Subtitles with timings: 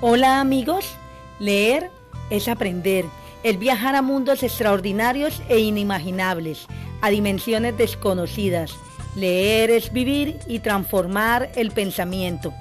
[0.00, 0.94] Hola amigos,
[1.40, 1.90] leer
[2.30, 3.04] es aprender,
[3.42, 6.68] es viajar a mundos extraordinarios e inimaginables,
[7.00, 8.76] a dimensiones desconocidas.
[9.16, 12.54] Leer es vivir y transformar el pensamiento.